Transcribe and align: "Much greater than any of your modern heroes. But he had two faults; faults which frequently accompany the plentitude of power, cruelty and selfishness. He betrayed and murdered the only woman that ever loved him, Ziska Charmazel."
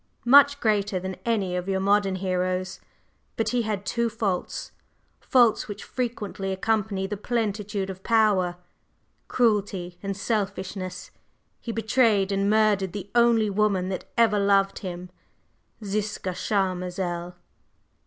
"Much 0.25 0.59
greater 0.59 0.99
than 0.99 1.15
any 1.25 1.55
of 1.55 1.69
your 1.69 1.79
modern 1.79 2.15
heroes. 2.15 2.79
But 3.37 3.49
he 3.49 3.61
had 3.61 3.85
two 3.85 4.09
faults; 4.09 4.71
faults 5.19 5.67
which 5.67 5.83
frequently 5.83 6.51
accompany 6.51 7.05
the 7.05 7.17
plentitude 7.17 7.87
of 7.91 8.01
power, 8.01 8.55
cruelty 9.27 9.99
and 10.01 10.17
selfishness. 10.17 11.11
He 11.59 11.71
betrayed 11.71 12.31
and 12.31 12.49
murdered 12.49 12.93
the 12.93 13.11
only 13.13 13.51
woman 13.51 13.89
that 13.89 14.05
ever 14.17 14.39
loved 14.39 14.79
him, 14.79 15.11
Ziska 15.83 16.31
Charmazel." 16.33 17.35